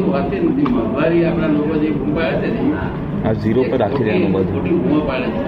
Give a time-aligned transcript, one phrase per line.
[0.00, 2.74] મોંઘવારી આપણા લોકો જે બૂમ પાડે છે ને
[3.24, 4.52] આ ઝીરો પર રાખી દેવાનું બધું.
[4.52, 5.40] ખોટી બૂમો પાડે છે.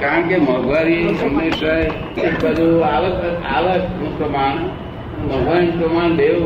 [0.00, 1.78] કારણ કે મોંઘવારી હંમેશા
[2.22, 3.18] એક બાજુ આવક
[3.52, 4.58] આવકનું પ્રમાણ
[5.22, 6.38] મોંઘવારીનું પ્રમાણ બેવ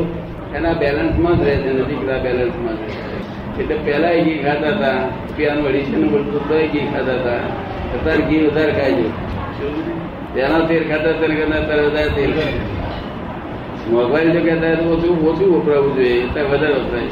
[0.55, 6.09] એના બેલેન્સમાં જ રહે છે નજીકના બેલેન્સમાં જ એટલે પહેલા ઘી ખાતા હતા રૂપિયાનું અઢીસોનું
[6.09, 7.41] મળતું તો ઘી ખાતા હતા.
[7.95, 9.07] અત્યારે ઘી વધારે ખાય છે.
[10.33, 12.61] પહેલા તેલ ખાતા હતા અત્યારે વધારે તેલ ખાય
[13.91, 17.09] મોંઘવારી જો કહેતા તો ઓછું ઓછું વપરાવું જોઈએ એટલે વધારે વપરાય.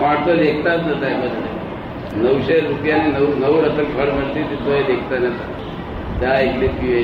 [0.00, 1.50] પાંચ તો દેખતા જ નતા બધા
[2.16, 5.48] નવસો રૂપિયાની નવ નવ રતન ફળ મળતી હતી તો એ દેખતા નતા
[6.20, 7.02] ચા એકલી પીવે.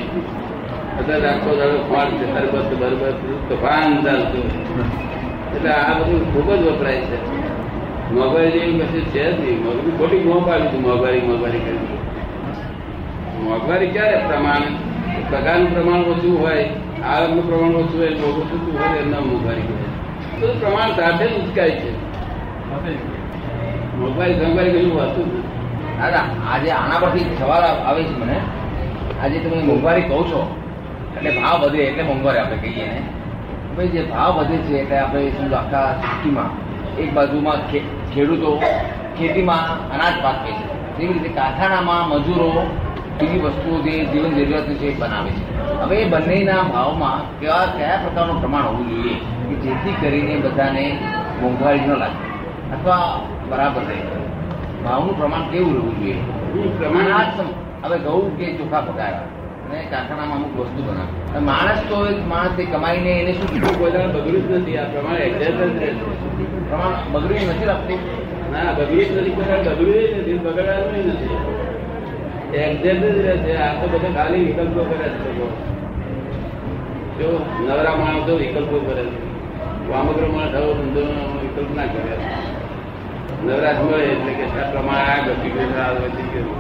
[1.01, 3.19] અત્યારે આખો દાડો પાંચ છે, સરબત, બરબત,
[3.49, 4.47] તોફાન ચાલતું
[5.57, 7.19] એટલે આ બધું ખૂબ જ વપરાય છે.
[8.15, 9.59] મોબાઈલ જેવી કશું છે જ નહીં.
[9.65, 11.79] મોબાઈલ ખોટી મોં પાડી હતી મોંઘવારી મોંઘવારી કરી.
[13.43, 14.63] મોંઘવારી ક્યારે પ્રમાણ?
[15.31, 16.69] પગારનું પ્રમાણ ઓછું હોય.
[17.05, 19.63] આવકનું પ્રમાણ ઓછું હોય મોંઘું થતું હોય એમના મોંઘવારી
[20.41, 21.91] તો પ્રમાણ સાથે ઉચકાય છે.
[23.97, 25.43] મોંઘવારી સંઘવારી કશું હોતું
[26.01, 28.41] દાદા આજે આના પરથી સવાલ આવે છે મને.
[29.25, 30.57] આજે તમે મોંઘવારી કહો છો
[31.17, 33.03] એટલે ભાવ વધે એટલે મોંઘવારી આપણે કહીએ ને.
[33.77, 36.51] ભાઈ જે ભાવ વધે છે એટલે આપણે શું આખા સિટીમાં
[36.99, 38.63] એક બાજુમાં ખે- ખેડૂતો
[39.19, 40.99] ખેતીમાં અનાજ પાકે છે.
[40.99, 42.67] તેવી રીતે કારખાનામાં મજૂરો
[43.21, 45.45] બીજી વસ્તુઓ જે જીવન જરૂરિયાત છે એ બનાવે છે.
[45.81, 49.15] હવે એ બંનેના ભાવમાં કેવા કયા પ્રકારનું પ્રમાણ હોવું જોઈએ
[49.49, 50.99] કે જેથી કરીને બધાને
[51.41, 52.21] મોંઘવારી ન લાગે
[52.73, 53.99] અથવા બરાબર રહે.
[54.85, 56.17] ભાવનું પ્રમાણ કેવું રહેવું જોઈએ?
[56.79, 57.25] પ્રમાણ આ
[57.85, 59.27] હવે ઘઉં કે ચોખા પકાયા
[59.67, 61.41] અને કારખાનામાં અમુક વસ્તુ બનાવે.
[61.41, 63.79] માણસ તો એક માણસ કમાઈને એને શું કીધું?
[63.79, 64.79] કોઈ બગડ્યું જ નથી.
[64.79, 65.59] આ પ્રમાણે એક્ઝેક્ટ
[66.69, 67.99] પ્રમાણ બગડ્યું નથી લાગતું?
[68.53, 69.31] ના બગડ્યું જ નથી.
[69.31, 70.39] બગડ્યું નથી.
[70.39, 71.66] બગડવાનું નથી.
[72.57, 73.57] એક્ઝેક્ટ જ રહે છે.
[73.57, 75.47] આ તો બધા ખાલી વિકલ્પો કરે છે લોકો.
[77.19, 79.27] જો નવરા માણસો વિકલ્પો કરે છે.
[79.89, 81.01] વામગ્ર માણસ આવો ધંધો
[81.43, 82.17] વિકલ્પ ના કરે.
[83.45, 86.51] નવરાશ મળે એટલે કે આ પ્રમાણે આ ગતિ ગયું આ ગતિ ગયું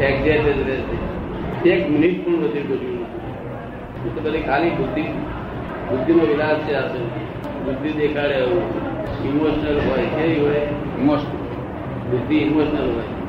[0.00, 1.12] એક્ઝેક્ટ જ રહે છે.
[1.70, 2.98] એક મિનિટ પણ નથી
[4.06, 5.02] એ તો બધી ખાલી બુદ્ધિ
[5.90, 6.86] બુદ્ધિનો વિલાસ છે આ
[7.64, 8.62] બુદ્ધિ દેખાડે એવું.
[9.24, 10.60] ઇમોશનલ હોય કેવી હોય?
[11.00, 11.38] ઇમોશનલ
[12.10, 13.21] બુદ્ધિ ઇમોશનલ હોય.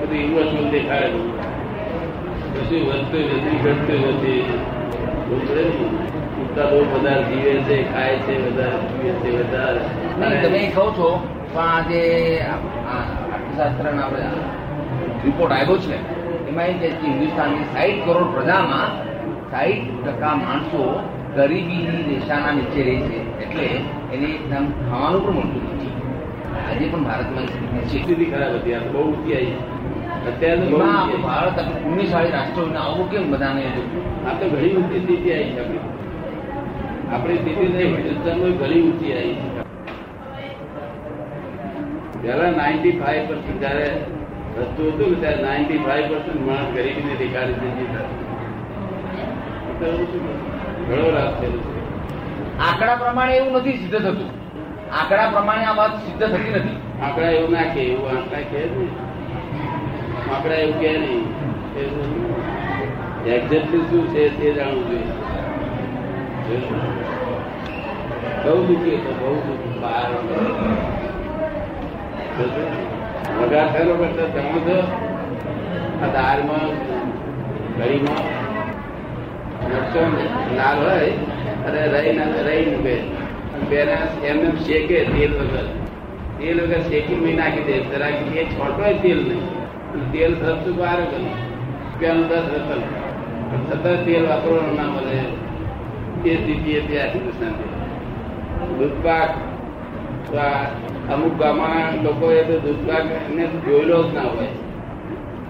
[0.00, 1.20] બધું ઇમોશનલ દેખાડે
[2.54, 4.42] કશું વધતું નથી ઘટતું નથી.
[5.28, 5.86] બહુ પડે ને.
[6.42, 9.80] ઉડતા બહુ વધારે જીવે છે ખાય છે વધારે જીવે છે વધારે.
[10.42, 11.08] તમે કહો છો
[11.52, 12.00] પણ આજે
[13.34, 14.28] અર્થશાસ્ત્રના આપણે
[15.24, 15.96] રિપોર્ટ આવ્યો છે
[16.48, 18.90] એમાં એ છે કે હિન્દુસ્તાનની સાઈઠ કરોડ પ્રજામાં
[19.50, 20.82] સાઈઠ ટકા માણસો
[21.36, 23.18] ગરીબીની રેશાના નીચે રહે છે.
[23.44, 23.66] એટલે
[24.14, 24.28] એને
[24.88, 25.94] ખાવાનું પણ મળતું નથી.
[26.66, 27.46] આજે પણ ભારતમાં
[27.88, 28.74] સ્થિતિ ખરાબ હતી.
[28.74, 29.56] આ બહુ ઊંચી આવી
[30.28, 31.24] અત્યારે તો બહુ એમાં ઊંચી આપણું આવી.
[31.26, 33.62] ભારત પુણ્યશાળી રાષ્ટ્ર આવું કેમ બધાને
[34.28, 35.84] આ ઘણી ઊંચી સ્થિતિ આવી છે આપણી.
[37.12, 39.48] આપણી સ્થિતિ તો હિન્દુસ્તાનમાં ઘણી ઊંચી આવી છે.
[42.20, 43.88] પહેલા નાઇન્ટી ફાઈવ પર્સન્ટ જયારે
[44.56, 47.88] વસ્તુ હતું ને ત્યારે નાઇન્ટી ફાઈવ પર્સન્ટ માણસ ગરીબીને દેખાડી દીધી
[50.88, 51.70] ઘણો લાભ થયેલો છે.
[52.66, 54.30] આંકડા પ્રમાણે એવું નથી સિદ્ધ થતું.
[54.98, 56.78] આંકડા પ્રમાણે આ વાત સિદ્ધ થતી નથી.
[57.04, 58.56] આંકડા એવું ના કે એવું આંકડા કે
[60.26, 61.24] જ નહીં આંકડા એવું કે નહીં.
[63.34, 65.14] એક્ઝેક્ટલી શું છે તે જાણવું જોઈએ.
[68.44, 69.78] બહુ દુઃખી હતો, બહુ દુઃખી.
[69.80, 70.08] બહાર
[73.38, 74.76] વઘાર થયેલો કરતા તમે તો
[76.02, 76.70] આ દાળમાં
[77.78, 78.24] ઘડીમાં
[79.70, 80.02] મરચો
[80.56, 81.10] લાલ હોય,
[81.66, 82.96] અને રહી ના રહી મૂકે
[83.70, 85.66] બેને એમને શેકે તેલ વગર.
[86.38, 87.74] તેલ વગર શેકી મેં નાખી દે.
[87.92, 89.55] જરાક એ છોટો તેલ નહીં.
[90.12, 90.32] તેલ
[90.78, 91.26] બહાર ગયું
[91.82, 92.82] રૂપિયાનું દસ રતન
[93.66, 95.18] છતાં તેલ વાપરવાનું ના મળે
[96.30, 97.70] એ સ્થિતિ હતી આ હિન્દુસ્તાનની
[98.78, 99.30] દૂધપાક.
[101.12, 101.94] અમુક ગામમાં
[102.38, 103.04] એ તો દૂધપાક
[103.36, 104.52] ને જોયેલો જ ના હોય.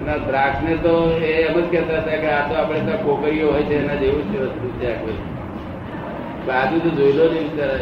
[0.00, 0.94] અને દ્રાક્ષ ને તો
[1.28, 4.24] એ એમ જ કહેતા હતા કે આ તો આપણે ત્યાં કોકરીઓ હોય છે, એના જેવું
[4.32, 5.20] જ વસ્તુ આ કોઈ.
[6.46, 7.78] બાજુ તો જોયેલો નહીં વિચારે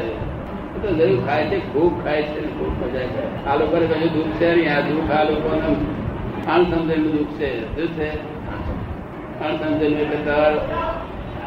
[0.83, 0.89] તો
[1.27, 3.27] ખાય છે, ખૂબ ખાય છે, ખૂબ મજા કરે.
[3.49, 4.71] આ લોકોને કશું દૂધ છે નહીં.
[4.77, 5.69] આ દૂધ આ લોકોને
[6.49, 8.11] અણસમજણનું દુઃખ છે શું છે?
[9.45, 10.59] અણસમજણ એટલે તમારે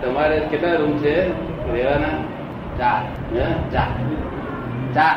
[0.01, 1.21] તમારે કેટલા રૂમ છે?
[1.71, 2.07] રહેવાના
[2.77, 3.03] ચાર
[3.71, 3.87] ચાર.
[4.93, 5.15] ચાર.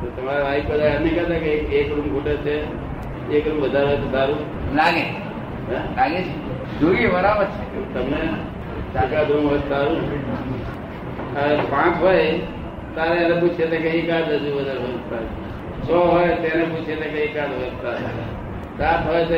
[0.00, 2.64] તો તમારા વાઈફ બધા એમ કહેતા કે એક- રૂમ ખૂટે છે
[3.32, 4.36] એક રૂમ વધારે તો સારું.
[4.76, 5.02] લાગે?
[5.96, 6.78] લાગે છે.
[6.80, 7.94] જોઈએ બરાબર છે.
[7.94, 8.20] તમને
[9.06, 10.00] એકાદ રૂમ હોય સારું.
[11.70, 12.38] પાંચ હોય
[12.96, 15.26] તારે એને પૂછે તો કે એકાદ હજુ વધારે હોય
[15.82, 18.37] છ હોય તેને પૂછે કે એકાદ હોય સારું.
[18.78, 19.34] સાત હોય તો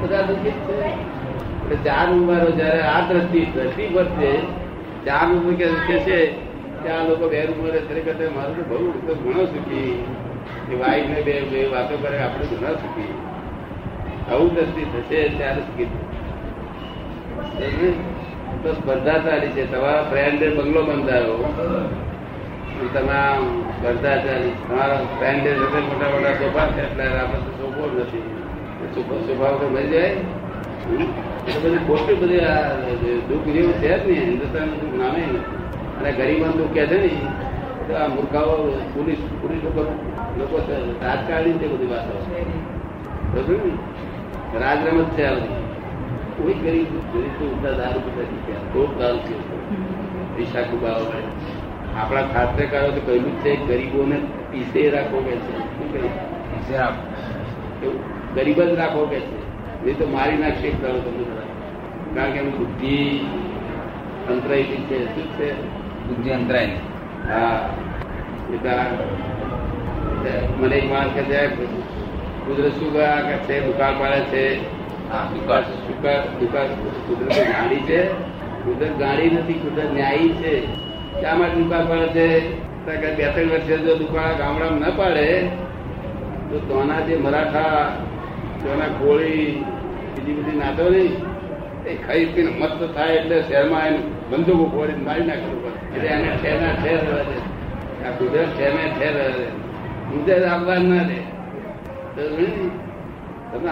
[0.00, 0.80] બધા દુઃખી છે.
[0.82, 4.42] એટલે ચાર રૂમ જયારે આ દ્રષ્ટિ દ્રષ્ટિ પર છે
[5.06, 6.26] ચાર ઉંમર કે છે,
[6.82, 10.04] કે આ લોકો બે ઉંમરે ખરેખર મારું તો બહુ તો ઘણો સુખી.
[10.70, 13.14] કે વાઈફ ને બે બે વાતો કરે, આપણે ઘણા સુખી.
[14.32, 15.84] આવું દ્રષ્ટિ થશે ત્યારે સુખી.
[18.62, 19.72] તો સ્પર્ધા ચાલી છે.
[19.72, 21.34] તમારા ફ્રેન્ડે બંગલો બંધાયો.
[22.82, 28.24] અને સ્પર્ધા ચાલી તમારા ફ્રેન્ડે મોટા મોટા સોફા છે એટલે આપણે તો સોફો જ નથી
[28.94, 30.10] સોફા સોફા વગર મળી જાય
[31.48, 32.62] એટલે બધી ખોટી બધી આ
[33.28, 34.24] દુઃખ જેવું છે જ નહીં.
[34.24, 34.68] હિન્દુસ્તાન
[34.98, 35.22] નામે
[35.98, 37.10] અને ગરીબો દુઃખ કે છે ને
[37.88, 38.54] તો આ મૂર્ખાઓ
[38.94, 39.82] પોલીસ પોલીસ લોકો
[40.38, 40.56] લોકો
[41.00, 42.14] તાત્કાલિક છે બધી વાતો
[43.32, 43.72] બરોબર ને?
[44.60, 45.60] રાજરમત છે આ બધી.
[46.36, 49.56] કોઈ ગરીબ ગરીબ તો દારૂ બધા ખૂબ દારૂ પીવો
[50.36, 51.61] પૈસા મળે
[51.96, 54.16] આપણા ખાતરકારો તો કહ્યું છે ગરીબોને
[54.50, 55.58] પીસે રાખો કે છે?
[55.58, 55.92] શું
[58.34, 59.38] ગરીબ જ રાખો કે છે?
[59.84, 61.24] નહીં તો મારી નાખશે તમને
[62.14, 62.96] કારણ કે એની બુદ્ધિ
[64.30, 64.98] અંતરાયેલી છે.
[65.14, 65.48] શું છે?
[66.08, 66.66] બુદ્ધિ અંતરાય
[67.28, 67.68] હા.
[68.52, 68.86] એ તારા
[70.60, 71.46] મને એક માણસ કે છે
[72.46, 73.66] કુદરત શું કે છે?
[73.66, 74.44] દુકાળ પાડે છે.
[75.10, 75.62] હા દુકાળ.
[75.62, 76.66] દુકાળ દુકાળ
[77.08, 78.00] કુદરત ગાડી છે.
[78.64, 80.91] કુદરત ગાડી નથી કુદરત ન્યાયી છે.
[81.20, 82.28] માટે દુકાળ પડે છે.
[83.16, 85.28] બે ત્રણ વર્ષે જો દુકાળ ગામડામાં ન પાડે,
[86.48, 87.76] તો તોના જે મરાઠા
[88.62, 89.64] તોના કોળી,
[90.14, 91.12] બીજી બધી નાતો નહીં
[91.86, 94.00] એ ખાઈ પીને મસ્ત થાય એટલે શહેરમાં એને
[94.30, 97.38] બંદૂકો ફોડીને મારી પડે એટલે એને ઠેરના ઠેર રહે છે.
[98.04, 99.46] આ ઠેર ઠેરને ઠેર રહે
[100.10, 101.18] ગુજરાત આવવા ના દે
[102.16, 102.22] તો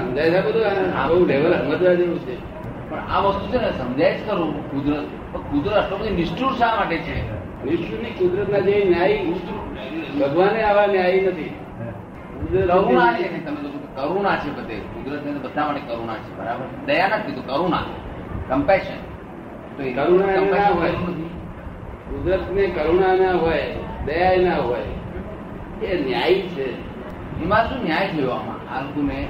[0.01, 2.35] અંદાજા છે બધું આ બહુ લેવલ સમજવા જેવું છે.
[2.91, 5.07] પણ આ વસ્તુ છે ને સમજાય જ કરું કુદરત.
[5.51, 7.17] કુદરત આટલો બધી નિષ્ઠુર શા માટે છે?
[7.65, 9.35] નિષ્ઠુરની કુદરતના જે ન્યાયી
[10.21, 11.53] ભગવાને આવા ન્યાયી નથી.
[12.51, 13.61] કરુણા છે ને તમે
[13.97, 14.77] કરુણા છે બધે?
[14.77, 16.67] કુદરત બધા માટે કરુણા છે બરાબર?
[16.87, 17.85] દયા નથી કીધું કરુણા.
[18.49, 19.01] કમ્પેશન
[19.77, 20.93] તો એ કરુણા ના હોય.
[22.11, 23.67] કુદરત ને કરુણા ના હોય
[24.07, 24.89] દયા ના હોય
[25.87, 26.67] એ ન્યાય છે.
[27.43, 28.59] એમાં શું ન્યાય થયો આમાં?
[28.75, 29.29] આ લોકોને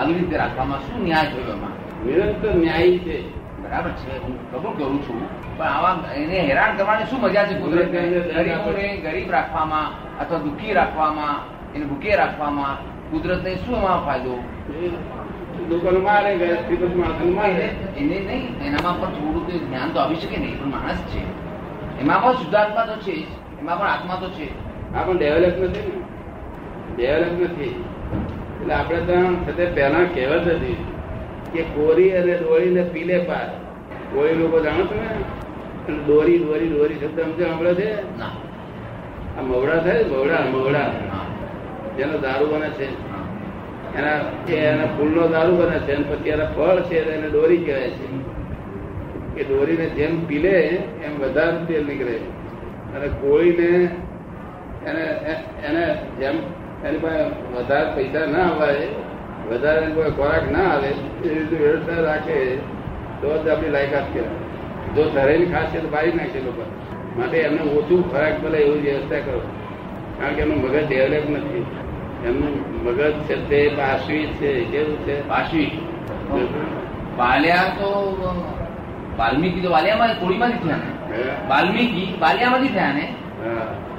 [0.00, 1.89] આવી રીતે રાખવામાં શું ન્યાય એમાં?
[2.06, 3.40] નિરંતર ન્યાયી છે.
[3.62, 5.20] બરાબર છે હું કબૂલ કરું છું.
[5.58, 9.88] પણ આવા એને હેરાન કરવાની શું મજા છે કુદરત ગરીબોને ગરીબ રાખવામાં
[10.20, 11.36] અથવા દુઃખી રાખવામાં
[11.74, 12.76] એને ભૂખે રાખવામાં
[13.10, 14.34] કુદરતને શું એમાં ફાયદો?
[15.68, 17.66] લોકોને મારે ગયા શ્રીમદ માણસને મારે
[17.98, 21.22] એને નહીં એનામાં પણ થોડું જ્ઞાન તો આવી શકે નહીં પણ માણસ છે.
[22.00, 23.16] એમાં પણ શુદ્ધાત્મા તો છે.
[23.60, 24.48] એમાં પણ આત્મા તો છે
[24.94, 26.02] આ પણ ડેવલપ નથી ને.
[26.96, 27.84] ડેવલપ નથી.
[28.60, 30.76] એટલે આપણે ત્યાં છતાં પહેલા કહેવત હતી.
[31.52, 33.60] કે કોરી અને દોરી ને પીલે પાર.
[34.14, 35.02] કોઈ લોકો જાણો છો
[35.88, 37.94] ને દોરી દોરી દોરી શબ્દ સમજો સાંભળે છે?
[39.38, 40.04] આ મવડા થાય?
[40.04, 40.92] મવડા મવડા.
[41.96, 42.86] જેનો દારૂ બને છે.
[43.98, 45.92] એના એના ફૂલનો દારૂ બને છે.
[45.94, 48.30] અને પછી એના ફળ છે એને દોરી કહેવાય છે.
[49.40, 52.20] એ દોરીને જેમ પીલે એમ વધારે તેલ નીકળે.
[52.96, 53.88] અને કોળીને
[54.86, 55.04] એને
[55.64, 56.38] એને જેમ
[56.86, 58.86] એની પાસે વધારે પૈસા ના આવે
[59.50, 62.36] વધારે કોઈ ખોરાક ના આવે એ રીતે વ્યવસ્થા રાખે
[63.20, 64.38] તો જ આપણી લાયકાત કહેવાય.
[64.94, 66.64] જો ધરેલી ખાસ છે તો બારી નાખશે લોકો.
[67.16, 69.40] માટે એમને ઓછું ખોરાક મળે એવી વ્યવસ્થા કરો.
[70.18, 71.64] કારણ કે એમનું મગજ ડેવલપ નથી.
[72.28, 72.54] એમનું
[72.84, 75.14] મગજ છે તે પાસવી છે કેવું છે?
[75.28, 75.70] પાશવી
[77.18, 77.88] બાલ્યા તો
[79.18, 80.90] વાલ્મીકી તો વાલિયામાં કોળીમાંથી થયા ને.
[81.48, 83.04] વાલ્મીકી વાલિયામાંથી થયા ને?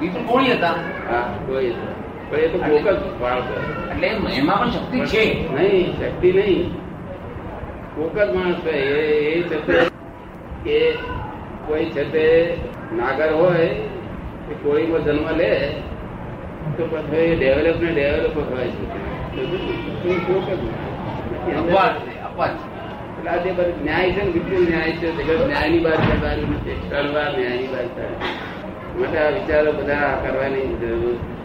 [0.04, 0.76] એ તો કોળી હતા.
[1.10, 1.72] હા કોઈ
[2.32, 3.00] પણ એ તો કોક જ
[3.90, 5.24] એટલે એમાં પણ શક્તિ છે.
[5.54, 6.74] નહીં શક્તિ નહીં.
[8.16, 8.70] જ માણસ છે.
[8.70, 9.56] એ એ છે
[10.64, 10.96] કે
[11.66, 12.56] કોઈ છે તે
[12.92, 13.68] નાગર હોય
[14.48, 15.50] કે કોળીમાં જન્મ લે
[16.76, 18.84] તો પછી ડેવલપ ને ડેવલપ હોય છે.
[20.08, 20.92] એ કોક જ માણસ.
[21.58, 22.54] અપવાદ છે અપવાદ
[23.18, 24.30] એટલે આ જે બધું ન્યાય છે ને
[24.70, 26.78] ન્યાય છે જગત ન્યાયની બહાર કરવાનું નથી
[27.38, 28.16] ન્યાયની બહાર થાય
[28.98, 31.41] માટે આ વિચારો બધા કરવાની જરૂર આ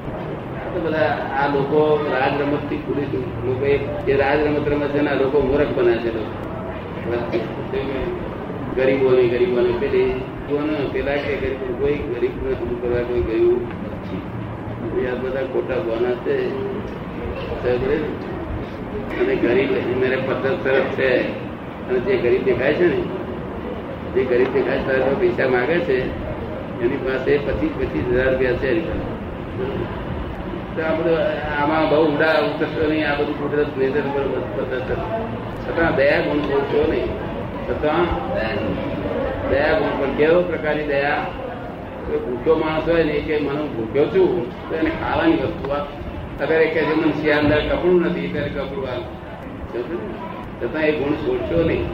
[0.77, 1.07] બધા
[1.37, 1.79] આ લોકો
[2.11, 3.05] રાજ રમતથી પૂરી
[3.43, 6.33] લોકો એ- રાજ રમત રમત છે ને લોકો મૂર્ખ બનાવે છે લોકો.
[8.75, 10.21] ગરીબો ને પેલી
[10.93, 11.35] પેલા કે
[11.79, 15.05] કોઈ ગરીબ ને હમું કરવા કોઈ ગયું નથી.
[15.05, 16.35] આ બધા ખોટા બોના છે.
[19.19, 21.09] અને ગરીબ મેરે પદ્ધત તરફ છે.
[21.89, 23.01] અને જે ગરીબ દેખાય છે ને,
[24.13, 25.97] જે ગરીબ દેખાય છે પૈસા માગે છે,
[26.79, 30.06] એની પાસે પચીસ પચીસ હજાર રૂપિયા છે એની પાસે.
[30.81, 34.25] આમાં બહુ ઉડા ઉતરશો નહીં આ બધું કુદરત નિર્દેશ પર
[35.65, 37.09] છતાં દયા ગુણ બોલશો નહીં.
[37.67, 38.05] છતાં
[39.49, 41.23] દયા ગુણ, પણ કેવો પ્રકારની દયા?
[42.07, 45.65] ભૂખ્યો માણસ હોય ને એ કે મને ભૂખ્યો છું, તો એને ખાવાની વસ્તુ
[46.41, 49.03] અગર એ કહે છે, મને કપડું નથી ત્યારે કપડું આપ
[50.59, 51.85] છતાં એ ગુણ છોડશો નહીં?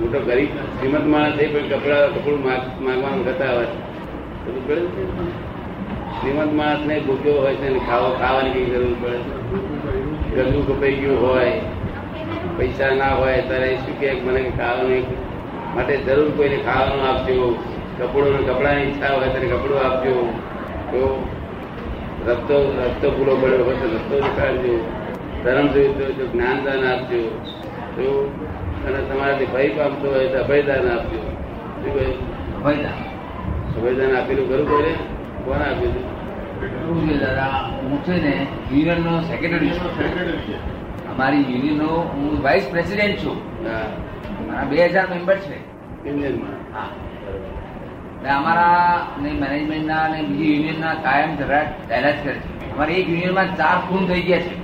[0.00, 2.40] મોટો ગરીબ, શ્રીમંત માણસ છે પણ કપડા, કપડું
[2.84, 3.52] માગવાનું કરતા
[4.44, 5.41] તો છે?
[6.22, 11.28] શ્રીમંત માણસ ને ભૂખ્યો હોય છે ને ખાવા ખાવાની કઈ જરૂર પડે ગંદુ કપાઈ ગયું
[11.28, 11.52] હોય
[12.58, 15.32] પૈસા ના હોય ત્યારે એ શું કે મને ખાવાનું
[15.76, 17.64] માટે જરૂર કોઈને ખાવાનું આપજો.
[17.98, 20.14] કપડું કપડાની ઈચ્છા હોય ત્યારે કપડું આપજો.
[20.92, 21.26] તો
[22.26, 24.74] રસ્તો રસ્તો પૂરો પડ્યો હોય તો રસ્તો દેખાડજો.
[25.44, 27.22] ધર્મ જોયું તો જ્ઞાનદાન આપજો.
[27.96, 28.30] તો
[28.86, 31.18] અને તમારાથી ભય પામતો હોય તો અભયદાન આપજો.
[31.18, 32.16] શું કહ્યું?
[33.76, 34.16] અભયદાન.
[34.16, 34.94] આપેલું ખરું કોઈને?
[35.44, 36.11] કોણ આપ્યું
[36.68, 37.42] છે દાદા
[37.82, 39.90] હું છે ને યુનિયનનો સેક્રેટરી છું.
[41.14, 43.64] અમારી યુનિયનનો હું વાઇસ પ્રેસિડેન્ટ છું.
[44.46, 45.56] મારા બે હજાર મેમ્બર છે.
[46.72, 46.88] હા.
[48.22, 52.74] ને અમારા ને મેનેજમેન્ટના ને બીજી યુનિયનના કાયમ ઝઘડા પહેલા જ કરે છે.
[52.74, 54.54] અમારી એક યુનિયનમાં ચાર ખૂન થઈ ગયા છે.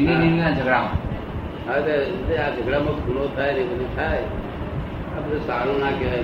[0.00, 1.04] યુનિયન યુનિયનના ઝઘડામાં.
[1.68, 4.18] હવે તો આ ઝઘડામાં ખૂનો થાય ને બધું થાય.
[4.18, 6.18] આ બધું સારું ના કહેવાય.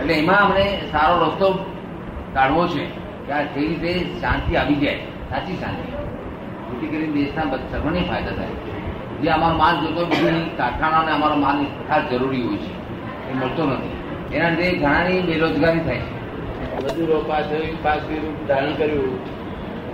[0.00, 1.76] એટલે એમાં અમને સારો રસ્તો
[2.34, 2.84] કાઢવો છે
[3.26, 4.96] કે આ જે રીતે શાંતિ આવી જાય,
[5.30, 5.92] સાચી શાંતિ.
[6.70, 8.46] જેથી કરીને દેશના સર્વને ફાયદા થાય.
[9.22, 12.72] જે અમારો માલ જોતો બધું કારખાનાને અમારો માલ ખાસ જરૂરી હોય છે.
[13.30, 13.92] એ મળતો નથી.
[14.36, 16.20] એના લીધે ઘણાની બેરોજગારી થાય છે.
[16.84, 19.18] મજૂરો પાછળ પાછું રૂપ ધારણ કર્યું.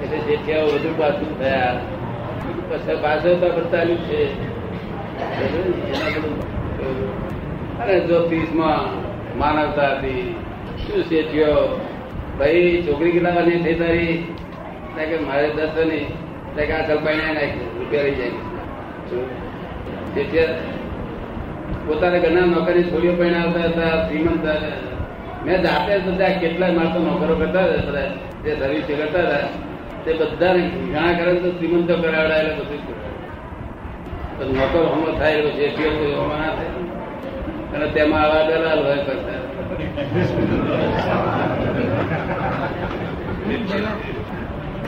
[0.02, 1.81] એટલે જે જેઠિયાઓ વધુ પાછું થયા.
[2.69, 4.57] પછી તો બતાવ્યું છે.
[7.78, 9.07] અને જો ફીસમાં
[9.38, 10.35] માનવતા હતી
[10.87, 11.81] શું શેઠિયો
[12.38, 14.16] ભાઈ, છોકરી કેટલા વાની થઈ તારી?
[14.97, 16.05] કે મારે દસની
[16.57, 18.31] કે આ કલ્પાઈ ના નાખ્યું, રૂપિયા લઈ જાય.
[21.87, 24.45] પોતાના ઘરના નોકરી છોડીઓ પહેણાવતા હતા, શ્રીમંત
[25.47, 28.07] મેં જાતે જ બધા કેટલાય માણસો નોકરો કરતા હતા બધા
[28.45, 29.49] જે સર્વિસ કરતા હતા.
[30.05, 32.88] તે બધાને ઘણા કરે તો શ્રીમંતો કરાવડા એટલે બધું જ.
[34.38, 36.71] તો નોકર હમો થાય એટલે શેઠીઓ કોઈ હોમો ના થાય.
[37.75, 39.37] અને તેમાં આવા દલાલ હોય કરતા.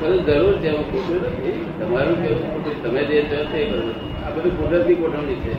[0.01, 1.67] બધું જરૂર છે ખોટું નથી.
[1.81, 2.83] તમારું કેવું ખોટું.
[2.83, 3.95] તમે જે છો તે બરોબર
[4.27, 5.55] આ બધું કુદરતી ગોઠવણી છે.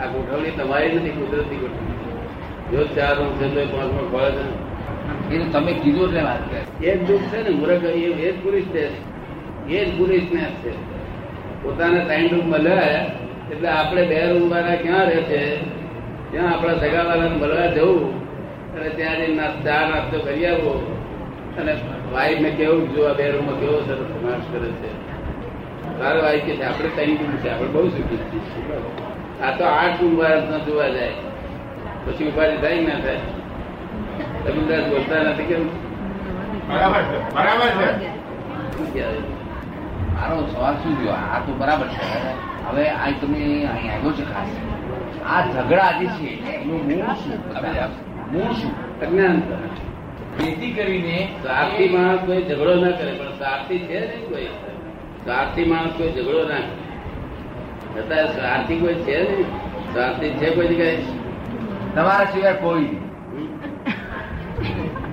[0.00, 1.98] આ ગોઠવણી તમારી નથી કુદરતી ગોઠવણી.
[2.70, 5.36] જો ચાર રૂમ છે તો પાંચમાં ફળ છે.
[5.36, 6.90] એ તમે કીધું એટલે વાત કરે.
[6.90, 8.84] એ જ દુઃખ છે ને મૂર્ખ એ જ પુરુષ છે.
[9.68, 10.72] એ જ પુરુષ ને છે.
[11.62, 12.96] પોતાના ત્રણ રૂમ મળે
[13.50, 15.56] એટલે આપણે બે રૂમ વાળા ક્યાં રહે છે?
[16.30, 18.28] ત્યાં આપણા સગા વાળાને મળવા જવું
[18.76, 20.97] અને ત્યાં જઈને ચા નાસ્તો કરી આવવો
[21.58, 21.76] અને
[22.12, 25.08] વાઈફ ને કેવું જો આ બે રૂમમાં કેવો સરસ માણસ કરે છે.
[25.98, 26.62] તારો વાઈફ કે છે.
[26.62, 27.50] આપણે ત્રણ રૂમ છે.
[27.50, 29.42] આપણે બહુ સુખી છીએ.
[29.42, 31.12] આ તો આઠ રૂમ વાળા જોવા જાય.
[32.06, 33.16] પછી ઉપાધિ થાય ના થાય.
[34.46, 35.68] રવિન્દ્રનાથ બોલતા નથી કેમ?
[36.68, 37.34] બરાબર છે.
[37.34, 38.08] બરાબર છે.
[38.78, 39.14] શું કહેવાય?
[39.14, 41.12] મારો સવાલ શું થયો?
[41.12, 42.68] આ તો બરાબર છે.
[42.68, 44.48] હવે આ તમે અહીં આવ્યો છે ખાસ.
[45.26, 48.32] આ ઝઘડા જે છે એનું મૂળ શું?
[48.32, 49.00] મૂળ શું?
[49.00, 49.54] અજ્ઞાનતા.
[50.38, 54.50] જેથી કરીને સ્વાર્થી માણસ કોઈ ઝઘડો ના કરે પણ સ્વાર્થી છે નહીં કોઈ.
[55.24, 56.76] સ્વાર્થી માણસ કોઈ ઝઘડો ના કરે.
[57.94, 59.36] છતાં સ્વાર્થી કોઈ છે ને
[59.92, 60.98] સ્વાર્થી છે કોઈ જગ્યાએ?
[61.94, 62.88] તમારા સિવાય કોઈ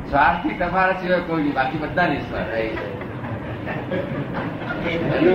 [0.10, 1.54] સ્વાર્થી તમારા સિવાય કોઈ નહીં.
[1.54, 2.54] બાકી બધા નહીં સ્વાર્થ
[5.16, 5.34] એનો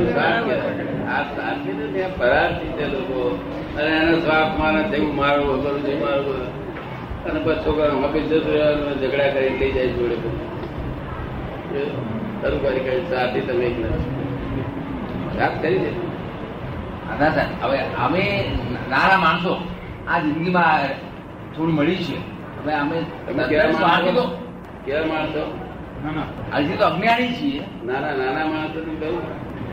[1.09, 3.21] આ સ્વાર્થી નથી પરાર્થી છે લોકો.
[3.79, 6.70] અને એનો સ્વાર્થ મારા જેવું મારવું મારું કરું છું મારું.
[7.29, 10.17] અને પછી છોકરા મગજ જતું રહેવાનું ઝઘડા કરી લઈ જાય જોડે
[12.41, 14.09] શરૂ કરી કરી સાથી તમે એક નથી
[15.39, 15.91] વાત કરી છે?
[17.07, 17.51] હા, ના સાહેબ.
[17.63, 18.23] હવે અમે
[18.91, 19.53] નાના માણસો.
[20.11, 20.91] આ જિંદગીમાં
[21.55, 22.17] થોડું મળી છે.
[22.63, 22.97] હવે અમે
[23.51, 24.25] કેવા તો માણસો?
[24.85, 25.43] કેવા માણસો?
[26.57, 27.63] હજી તો અજ્ઞાની છીએ.
[27.87, 29.25] નાના નાના માણસો નું કહ્યું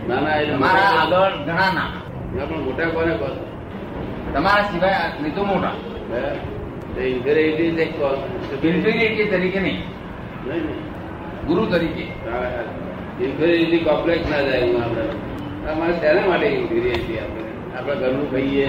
[0.09, 1.89] નાના એટલે મારા આગળ ઘણા ના
[2.35, 3.27] ના, પણ મોટા કોને કહો
[4.33, 5.75] તમારા સિવાય નહીં તો મોટા.
[6.97, 7.03] હે?
[7.03, 8.17] તો inferiority છે કોણ?
[8.67, 9.81] ઇન્ફિનિટી તરીકે નહીં
[10.47, 10.61] નહીં
[11.47, 12.63] ગુરુ તરીકે હા, હા.
[14.29, 15.03] ના જાય એમાં આપણે
[15.71, 17.43] અમારે શેના માટે inferiority આપણે
[17.77, 18.67] આપણા ઘરનું ખાઈએ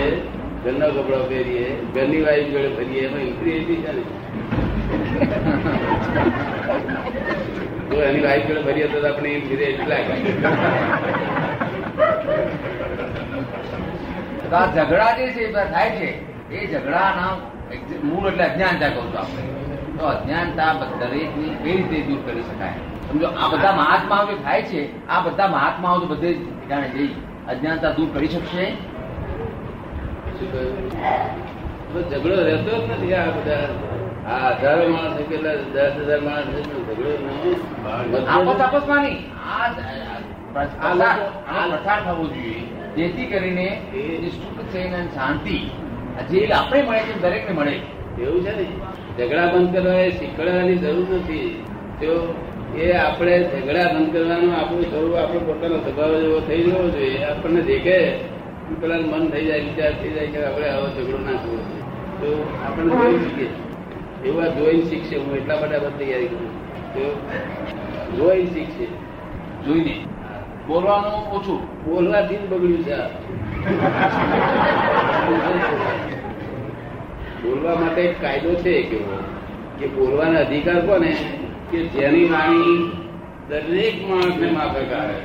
[0.64, 3.22] ઘરના કપડો પહેરીએ ઘરની વાઈફ જોડે ફરીએ એમાં
[3.82, 4.02] છે ને
[8.02, 10.12] એની વાઈફ જોડે ફરીએ તો આપણે inferiority લાગે
[14.74, 16.08] ઝઘડા જે છે થાય છે
[16.50, 17.57] એ ઝઘડાના ex-
[18.04, 19.42] મૂળ એટલે અજ્ઞાનતા કહું છું આપણે.
[19.98, 22.72] તો અજ્ઞાનતા દરેકની કઈ રીતે દૂર કરી શકાય?
[23.12, 27.14] સમજો આ બધા મહાત્માઓ જે થાય છે આ બધા મહાત્માઓ તો બધે જ ઠેકાણે જઈ
[27.48, 28.72] અજ્ઞાનતા દૂર કરી શકશે?
[32.10, 33.68] ઝઘડો રહેતો જ નથી આ બધા.
[34.28, 37.10] આ હજારો માણસ કેટલા દસ હજાર માણસ ઝઘડો
[38.22, 39.70] ન- આપસ આપસમાં નહીં આ આ
[40.52, 42.60] પ્રસાર લોકો- આનો પ્રસાર થવો જોઈએ.
[42.96, 43.80] જેથી કરીને
[44.30, 45.70] સુખ છે અને શાંતિ
[46.22, 47.74] જે આપણે મળે છે દરેકને મળે.
[48.18, 48.66] એવું છે ને.
[49.18, 51.48] ઝઘડા બંધ કરવા એ શીખવાડવાની જરૂર નથી.
[52.00, 52.10] તો
[52.76, 57.60] એ આપણે ઝઘડા બંધ કરવાનું આપણું સ્વરૂપ આપણો પોતાનો સ્વભાવ જેવો થઈ જવો જોઈએ આપણને
[57.62, 57.98] દેખે.
[58.80, 61.58] પેલા મન થઈ જાય વિચાર થઈ જાય કે આપણે આવો ઝઘડો ના કરવો
[62.20, 62.28] તો
[62.66, 63.46] આપણને જોઈ શીખે
[64.28, 65.16] એવા જોઈને શીખશે.
[65.16, 66.50] હું એટલા માટે બધી તૈયારી કરું
[66.94, 67.04] તો
[68.16, 68.86] જોઈને શીખશે.
[69.64, 69.94] જોઈને.
[70.66, 71.60] બોલવાનું ઓછું.
[71.84, 72.96] બોલવાથી જ બગડ્યું છે.
[77.42, 79.16] બોલવા માટે એક કાયદો છે કેવો
[79.78, 81.12] કે બોલવાનો અધિકાર કોને?
[81.70, 82.78] કે જેની વાણી
[83.50, 85.16] દરેક માણસને માફક આવે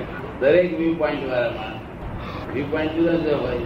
[0.41, 1.79] દરેક વ્યૂ પોઈન્ટ વાળા માણસ
[2.53, 3.63] વ્યૂ પોઈન્ટ જુદા જુદા હોય.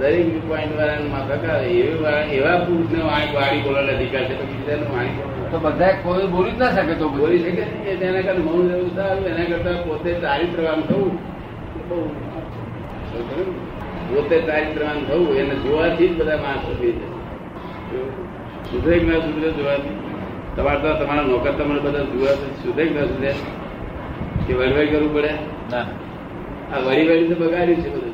[0.00, 4.34] દરેક વ્યૂ પોઈન્ટ વાળાને માફક આવે એવી એવા પુરુષને વાણી વાણી બોલવાનો અધિકાર છે.
[4.38, 5.16] તો બીજાને વાણી
[5.52, 7.62] તો બધા કોઈ બોલી જ ના શકે તો બોલી શકે
[7.96, 11.12] તેના કરતા મૌન રહેવું સારું એના કરતા પોતે ચારિત્રવાન થવું.
[11.78, 11.98] એ બહુ
[14.10, 17.18] પોતે ચારિત્રવાન થવું એને જોવાથી જ બધા માણસો થઈ જાય
[18.70, 19.96] સુધરે ના સુધરે જોવાથી.
[20.56, 23.32] તમારે તો તમારા નોકર તમને બધા જોવા સુધરે ના સુધરે
[24.46, 25.32] કે વડવાઈ કરવું પડે?
[26.70, 28.09] આ વળી વળી તો બગાડ્યું છે બધું.